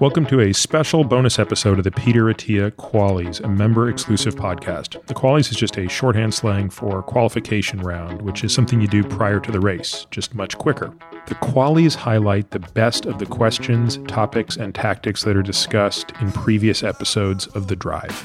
[0.00, 5.04] Welcome to a special bonus episode of the Peter Attia Qualys, a member exclusive podcast.
[5.06, 9.02] The Qualys is just a shorthand slang for qualification round, which is something you do
[9.02, 10.94] prior to the race, just much quicker.
[11.26, 16.30] The Qualys highlight the best of the questions, topics, and tactics that are discussed in
[16.30, 18.24] previous episodes of The Drive.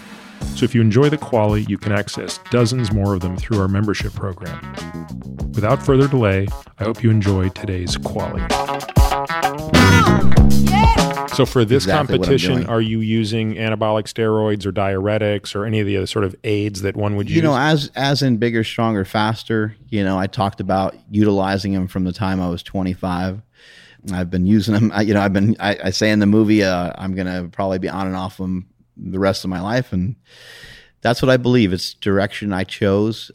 [0.55, 3.67] So if you enjoy the Quali, you can access dozens more of them through our
[3.67, 4.62] membership program.
[5.55, 6.45] Without further delay,
[6.77, 8.43] I hope you enjoy today's Quali.
[11.33, 15.87] So for this Exactly competition, are you using anabolic steroids or diuretics or any of
[15.87, 17.35] the other sort of aids that one would use?
[17.35, 21.87] you know as as in bigger stronger faster you know i talked about utilizing them
[21.87, 23.41] from the time i was 25
[24.13, 26.63] i've been using them I, you know i've been i, I say in the movie
[26.63, 30.15] uh, i'm gonna probably be on and off them the rest of my life and
[31.01, 31.73] that's what i believe.
[31.73, 33.31] It's direction i chose.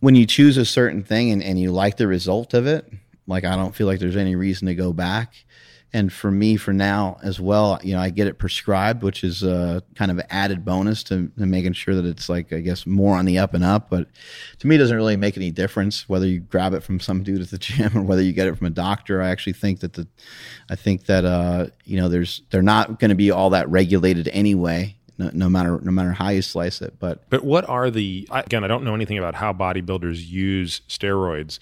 [0.00, 2.90] When you choose a certain thing and, and you like the result of it
[3.26, 5.44] like i don't feel like there's any reason to go back
[5.92, 9.42] and for me for now as well you know i get it prescribed which is
[9.42, 13.16] a kind of added bonus to, to making sure that it's like i guess more
[13.16, 14.08] on the up and up but
[14.58, 17.40] to me it doesn't really make any difference whether you grab it from some dude
[17.40, 19.94] at the gym or whether you get it from a doctor i actually think that
[19.94, 20.06] the
[20.70, 24.28] i think that uh, you know there's they're not going to be all that regulated
[24.28, 28.28] anyway no, no matter no matter how you slice it but But what are the
[28.30, 28.64] again?
[28.64, 31.58] I don't know anything about how bodybuilders use steroids.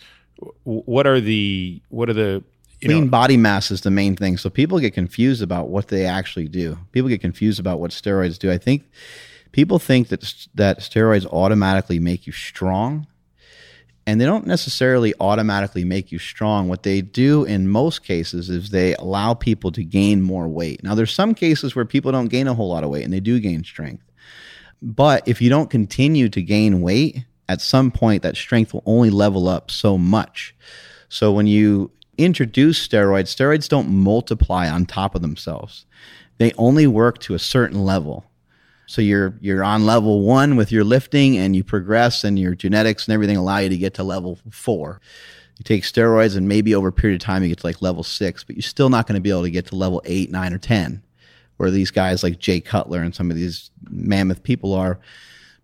[0.64, 2.42] What are the what are the
[2.80, 3.10] you lean know?
[3.10, 4.36] body mass is the main thing.
[4.36, 6.78] So people get confused about what they actually do.
[6.92, 8.50] People get confused about what steroids do.
[8.50, 8.84] I think
[9.52, 13.06] people think that that steroids automatically make you strong,
[14.06, 16.68] and they don't necessarily automatically make you strong.
[16.68, 20.82] What they do in most cases is they allow people to gain more weight.
[20.82, 23.20] Now, there's some cases where people don't gain a whole lot of weight and they
[23.20, 24.04] do gain strength.
[24.82, 29.10] But if you don't continue to gain weight, at some point that strength will only
[29.10, 30.54] level up so much.
[31.08, 35.86] So when you introduce steroids, steroids don't multiply on top of themselves.
[36.38, 38.24] They only work to a certain level.
[38.86, 43.06] So you're you're on level 1 with your lifting and you progress and your genetics
[43.06, 45.00] and everything allow you to get to level 4.
[45.58, 48.02] You take steroids and maybe over a period of time you get to like level
[48.02, 50.52] 6, but you're still not going to be able to get to level 8, 9
[50.52, 51.02] or 10
[51.56, 54.98] where these guys like Jay Cutler and some of these mammoth people are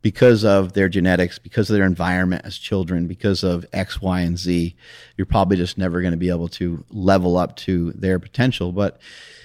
[0.02, 4.38] because of their genetics, because of their environment as children, because of X, Y, and
[4.38, 4.74] Z.
[5.16, 8.72] You're probably just never going to be able to level up to their potential.
[8.72, 8.98] But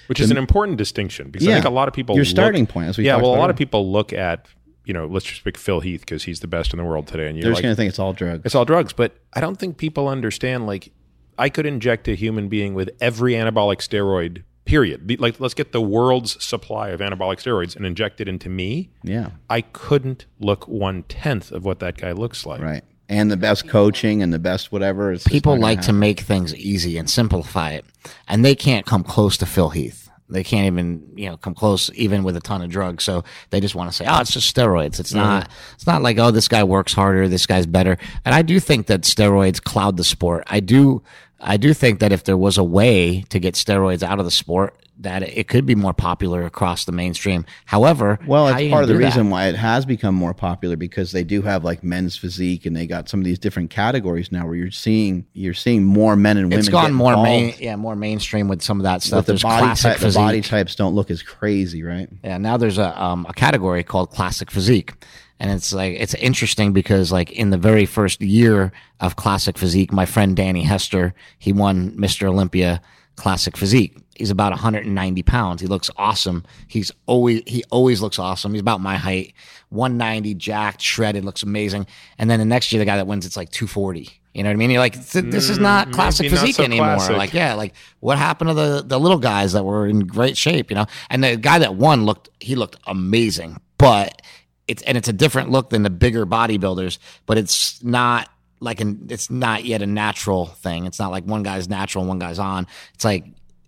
[0.06, 2.66] which is an important distinction because I think a lot of people Your look- starting
[2.66, 4.46] point, as we yeah, well, a lot of people look at
[4.84, 7.28] you know let's just pick Phil Heath because he's the best in the world today,
[7.28, 8.42] and you're they're just going to think it's all drugs.
[8.44, 10.92] it's all drugs, but I don't think people understand like
[11.38, 14.42] I could inject a human being with every anabolic steroid.
[14.66, 15.06] Period.
[15.06, 18.90] Be- Like, let's get the world's supply of anabolic steroids and inject it into me.
[19.02, 22.60] yeah, I couldn't look one tenth of what that guy looks like.
[22.60, 22.84] right.
[23.08, 25.12] And the best coaching and the best whatever.
[25.12, 27.84] It's people like to make things easy and simplify it,
[28.26, 30.10] and they can't come close to Phil Heath.
[30.28, 33.04] They can't even you know come close even with a ton of drugs.
[33.04, 34.98] So they just want to say, oh, it's just steroids.
[34.98, 35.48] It's not.
[35.76, 37.28] It's not like oh, this guy works harder.
[37.28, 37.96] This guy's better.
[38.24, 40.42] And I do think that steroids cloud the sport.
[40.48, 41.04] I do.
[41.40, 44.30] I do think that if there was a way to get steroids out of the
[44.30, 47.44] sport, that it could be more popular across the mainstream.
[47.66, 49.04] However, Well, it's part of the do that?
[49.04, 52.74] reason why it has become more popular because they do have like men's physique and
[52.74, 56.38] they got some of these different categories now where you're seeing you're seeing more men
[56.38, 56.60] and women.
[56.60, 59.18] It's gone more main, yeah, more mainstream with some of that stuff.
[59.18, 62.08] But the There's body classic type, the body types don't look as crazy, right?
[62.24, 64.94] Yeah, now there's a um, a category called classic physique,
[65.38, 69.92] and it's like it's interesting because like in the very first year of classic physique,
[69.92, 72.28] my friend Danny Hester he won Mr.
[72.28, 72.80] Olympia
[73.16, 73.96] classic physique.
[74.14, 75.60] He's about 190 pounds.
[75.60, 76.44] He looks awesome.
[76.68, 78.52] He's always he always looks awesome.
[78.52, 79.34] He's about my height,
[79.70, 81.86] 190, jacked, shredded, looks amazing.
[82.18, 84.08] And then the next year, the guy that wins, it's like 240.
[84.32, 84.70] You know what I mean?
[84.70, 86.94] You're like, this is not classic Mm, maybe not physique so anymore.
[86.96, 87.16] classic.
[87.16, 90.70] Like, yeah, like what happened to the the little guys that were in great shape?
[90.70, 94.20] You know, and the guy that won looked he looked amazing, but
[94.68, 98.28] it's and it's a different look than the bigger bodybuilders, but it's not
[98.60, 100.86] like an it's not yet a natural thing.
[100.86, 102.66] It's not like one guy's natural and one guy's on.
[102.94, 103.24] It's like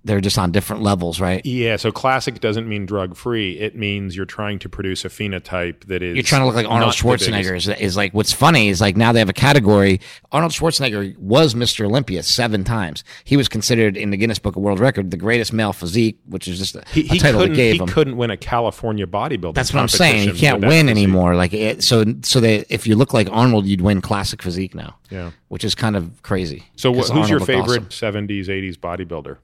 [0.09, 1.45] they're just on different levels, right?
[1.47, 3.59] Yeah, so classic doesn't mean drug free.
[3.59, 6.67] It means you're trying to produce a phenotype that is You're trying to look like
[6.67, 7.31] Arnold not the biggest.
[7.31, 7.57] Schwarzenegger.
[7.57, 10.01] Is, is like what's funny is like now they have a category.
[10.33, 11.85] Arnold Schwarzenegger was Mr.
[11.85, 13.05] Olympia seven times.
[13.25, 16.49] He was considered in the Guinness Book of World Record the greatest male physique, which
[16.49, 17.87] is just a, He, a he title couldn't, they gave he him.
[17.89, 19.55] couldn't win a California bodybuilding.
[19.55, 20.21] That's what I'm saying.
[20.21, 21.37] You competition can't win anymore.
[21.37, 24.97] Like it, so, so that if you look like Arnold, you'd win classic physique now.
[25.11, 25.31] Yeah.
[25.49, 26.65] which is kind of crazy.
[26.77, 28.27] So, wh- who's your Arnold looked favorite awesome.
[28.29, 29.39] '70s, '80s bodybuilder?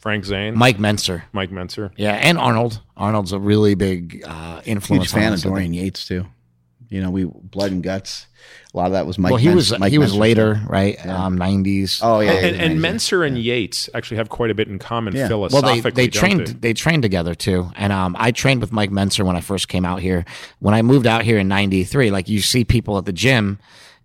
[0.00, 1.22] Frank Zane, Mike Mentzer.
[1.32, 1.90] Mike Mentzer.
[1.96, 2.80] Yeah, and Arnold.
[2.96, 5.14] Arnold's a really big uh, influence.
[5.14, 6.26] on fan of Dorian Yates too.
[6.88, 8.26] You know, we blood and guts.
[8.74, 9.30] A lot of that was Mike.
[9.30, 10.70] well, he Mens- was Mike he was later, stuff.
[10.70, 11.06] right?
[11.06, 12.00] Um, 90s.
[12.02, 12.88] Oh yeah, and, yeah, and, and yeah.
[12.90, 15.28] Mentzer and Yates actually have quite a bit in common Yeah.
[15.28, 15.90] Well, philosophically.
[15.90, 16.68] they they don't trained they?
[16.68, 16.72] they?
[16.72, 20.00] trained together too, and um, I trained with Mike Mentzer when I first came out
[20.00, 20.24] here.
[20.58, 23.58] When I moved out here in '93, like you see people at the gym,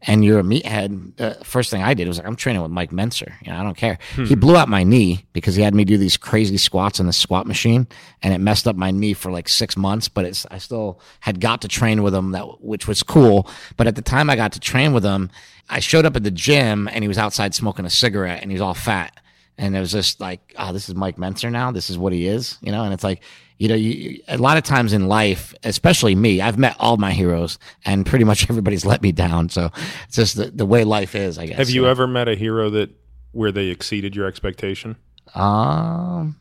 [0.07, 1.19] and you're a meathead.
[1.19, 3.33] Uh, first thing I did was like, I'm training with Mike Mentzer.
[3.41, 3.97] You know, I don't care.
[4.13, 4.25] Hmm.
[4.25, 7.13] He blew out my knee because he had me do these crazy squats on the
[7.13, 7.87] squat machine,
[8.21, 10.07] and it messed up my knee for like six months.
[10.07, 13.49] But it's I still had got to train with him, that which was cool.
[13.77, 15.31] But at the time I got to train with him,
[15.69, 18.55] I showed up at the gym, and he was outside smoking a cigarette, and he
[18.55, 19.19] was all fat.
[19.57, 21.71] And it was just like, oh, this is Mike Mentzer now.
[21.71, 22.83] This is what he is, you know.
[22.83, 23.21] And it's like,
[23.57, 27.11] you know, you, a lot of times in life, especially me, I've met all my
[27.13, 29.49] heroes, and pretty much everybody's let me down.
[29.49, 29.71] So
[30.07, 31.57] it's just the, the way life is, I guess.
[31.57, 32.89] Have you So, ever met a hero that
[33.31, 34.95] where they exceeded your expectation?
[35.33, 36.39] Um,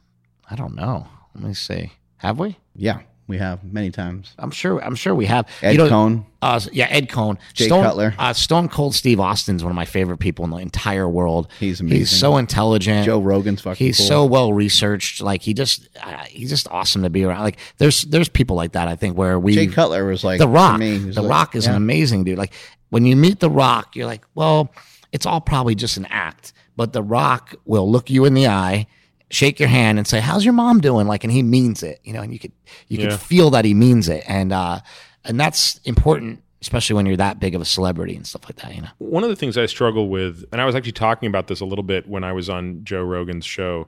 [0.51, 1.07] I don't know.
[1.35, 1.93] Let me see.
[2.19, 2.57] Have we?
[2.75, 4.35] yeah, we have many times.
[4.39, 4.79] I'm sure.
[4.85, 5.49] I'm sure we have.
[5.63, 6.27] Ed you know, Coan.
[6.43, 7.39] Uh, yeah, Ed Coan.
[7.55, 8.15] Jay Stone, Cutler.
[8.19, 11.51] Uh, Stone Cold Steve Austin's one of my favorite people in the entire world.
[11.59, 13.07] He's He's so intelligent.
[13.07, 13.85] Joe Rogan's fucking.
[13.87, 14.07] He's cool.
[14.07, 15.23] so well researched.
[15.23, 17.43] Like he just, uh, he's just awesome to be around.
[17.43, 18.89] Like there's, there's people like that.
[18.89, 21.67] I think where we, Jay Cutler was like the Rock, me, the like- Rock is
[21.67, 22.37] an amazing dude.
[22.37, 22.53] Like
[22.91, 24.71] when you meet the Rock, you're like, well,
[25.13, 28.87] it's all probably just an act, but the Rock will look you in the eye,
[29.35, 32.13] shake your hand, and say, "How's your mom doing?" Like, and he means it, you
[32.13, 32.53] know, and you could,
[32.89, 33.11] you Yeah.
[33.11, 34.81] could feel that he means it, and uh,
[35.25, 38.75] and that's important, especially when you're that big of a celebrity and stuff like that,
[38.75, 38.89] you know.
[38.99, 41.65] One of the things I struggle with, and I was actually talking about this a
[41.65, 43.87] little bit when I was on Joe Rogan's show,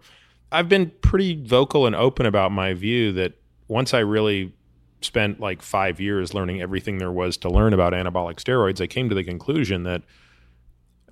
[0.53, 3.33] I've been pretty vocal and open about my view that
[3.69, 4.53] once I really
[5.03, 9.09] spent like five years learning everything there was to learn about anabolic steroids, I came
[9.09, 10.03] to the conclusion that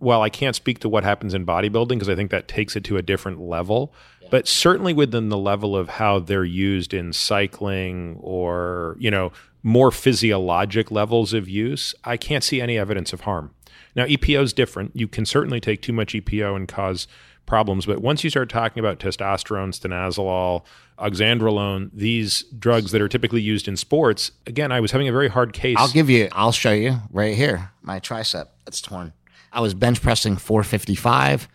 [0.05, 2.85] while I can't speak to what happens in bodybuilding because I think that takes it
[2.85, 3.93] to a different level,
[4.31, 9.91] but certainly within the level of how they're used in cycling or, you know, more
[9.91, 13.55] physiologic levels of use, I can't see any evidence of harm.
[13.97, 14.95] Now, EPO is different.
[14.95, 17.07] You can certainly take too much EPO and cause
[17.47, 20.65] problems, but once you start talking about testosterone, stanozolol,
[20.99, 25.29] oxandrolone, these drugs that are typically used in sports, again, I was having a very
[25.29, 25.77] hard case.
[25.79, 26.29] I'll give you.
[26.33, 27.71] I'll show you right here.
[27.83, 28.49] My tricep.
[28.67, 29.13] It's torn.
[29.55, 31.49] I was bench pressing 455.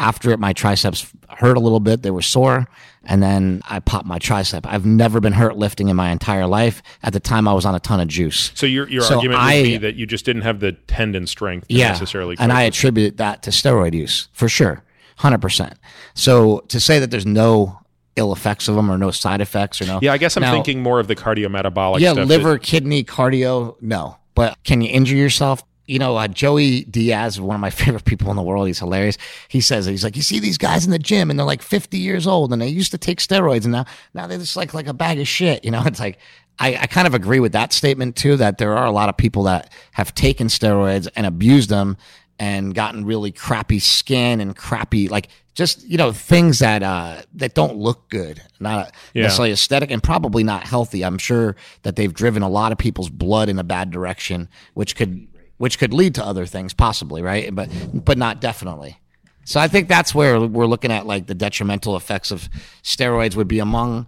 [0.00, 2.02] After it, my triceps hurt a little bit.
[2.02, 2.68] They were sore,
[3.04, 4.60] and then I popped my tricep.
[4.64, 6.84] I've never been hurt lifting in my entire life.
[7.02, 8.52] At the time, I was on a ton of juice.
[8.54, 11.26] so your your So argument I- would be that you just didn't have the tendon
[11.26, 12.36] strength to yeah, necessarily.
[12.38, 14.84] and I attribute that to steroid use for sure,
[15.16, 15.74] hundred percent.
[16.14, 17.80] So to say that there's no
[18.14, 20.52] ill effects of them or no side effects or no, Yeah, I guess I'm Now-
[20.52, 24.18] thinking more of the cardiometabolic yeah, liver, that- kidney, cardio, no.
[24.36, 25.64] But can you injure yourself?
[25.88, 29.18] You know, uh, Joey Diaz, one of my favorite people in the world, he's hilarious.
[29.48, 31.98] He says he's like, you see these guys in the gym, and they're like 50
[31.98, 34.86] years old, and they used to take steroids, and now now they're just like like
[34.86, 35.64] a bag of shit.
[35.64, 36.18] You know, it's like
[36.60, 38.36] I, I kind of agree with that statement too.
[38.36, 41.96] That there are a lot of people that have taken steroids and abused them
[42.38, 47.52] and gotten really crappy skin and crappy like just you know things that uh that
[47.54, 49.24] don't look good not Yeah.
[49.24, 53.10] necessarily aesthetic and probably not healthy i'm sure that they've driven a lot of people's
[53.10, 55.26] blood in a bad direction which could
[55.58, 58.98] which could lead to other things possibly right but but not definitely
[59.44, 62.48] so i think that's where we're looking at like the detrimental effects of
[62.82, 64.06] steroids would be among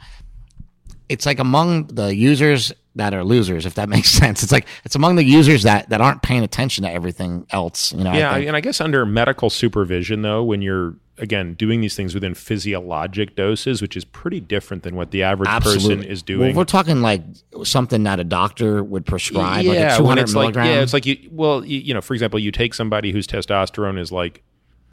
[1.09, 4.43] it's like among the users that are losers, if that makes sense.
[4.43, 7.93] It's like it's among the users that that aren't paying attention to everything else.
[7.93, 8.47] You know, yeah, think.
[8.49, 13.37] and I guess under medical supervision, though, when you're again doing these things within physiologic
[13.37, 16.51] doses, which is pretty different than what the average person absolutely is Well, doing.
[16.51, 17.23] if we're talking like
[17.65, 20.93] something that a doctor would prescribe, like a yeah, two when it's like yeah, it's
[20.93, 24.43] like you well, you, you know, for example, you take somebody whose testosterone is like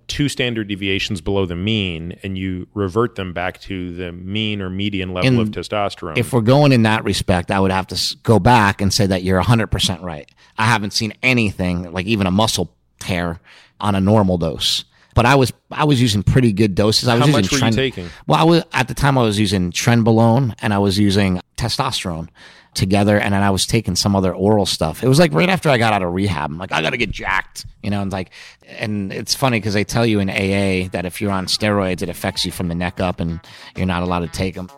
[0.07, 4.69] two standard deviations below the mean, and you revert them back to the mean or
[4.69, 6.17] median level In- of testosterone.
[6.17, 9.23] if we're going in that respect, I would have to go back and say that
[9.23, 10.29] you're 100% right.
[10.57, 13.41] I haven't seen anything like even a muscle tear
[13.81, 14.85] on a normal dose.
[15.17, 17.09] But I was I was using pretty good doses.
[17.09, 18.09] I was How using much were you taking?
[18.27, 22.29] Well, I was at the time I was using trenbolone and I was using testosterone
[22.75, 25.03] together, and then I was taking some other oral stuff.
[25.03, 26.51] It was like right after I got out of rehab.
[26.51, 28.03] I'm like, I got to get jacked, you know.
[28.03, 28.29] And like,
[28.67, 32.09] and it's funny because they tell you in AA that if you're on steroids, it
[32.09, 33.39] affects you from the neck up, and
[33.75, 34.69] you're not allowed to take them.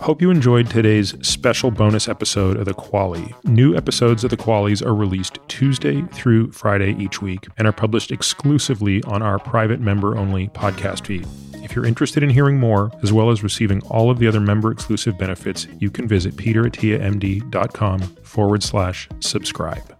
[0.00, 3.34] Hope you enjoyed today's special bonus episode of The Quali.
[3.44, 8.12] New episodes of The Qualys are released Tuesday through Friday each week and are published
[8.12, 11.26] exclusively on our private member only podcast feed.
[11.64, 14.70] If you're interested in hearing more, as well as receiving all of the other member
[14.70, 19.97] exclusive benefits, you can visit peterattiamd.com forward slash subscribe.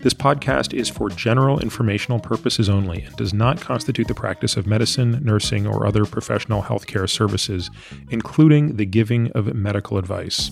[0.00, 4.66] This podcast is for general informational purposes only and does not constitute the practice of
[4.66, 7.70] medicine, nursing, or other professional healthcare services,
[8.10, 10.50] including the giving of medical advice.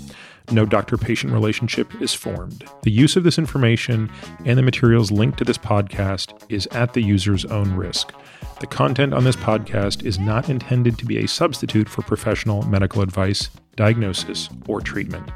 [0.50, 2.64] no doctor patient relationship is formed.
[2.82, 4.10] The use of this information
[4.44, 8.12] and the materials linked to this podcast is at the user's own risk.
[8.60, 13.02] The content on this podcast is not intended to be a substitute for professional medical
[13.02, 15.30] advice, diagnosis, or treatment.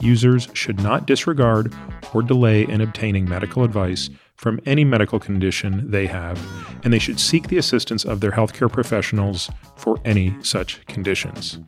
[0.00, 1.72] Users should not disregard
[2.12, 6.38] or delay in obtaining medical advice from any medical condition they have,
[6.84, 11.58] and they should seek the assistance of their healthcare professionals for any such conditions.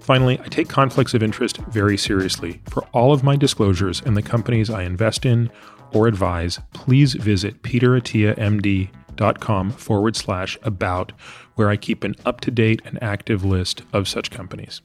[0.00, 2.60] Finally, I take conflicts of interest very seriously.
[2.70, 5.50] For all of my disclosures and the companies I invest in
[5.92, 11.12] or advise, please visit peterattiamd.com forward slash about,
[11.54, 14.80] where I keep an up to date and active list of such companies.